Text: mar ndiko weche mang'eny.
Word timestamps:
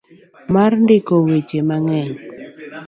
mar 0.53 0.71
ndiko 0.83 1.13
weche 1.25 1.57
mang'eny. 1.67 2.13